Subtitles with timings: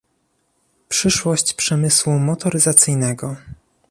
[0.89, 3.35] Przyszłość przemysłu motoryzacyjnego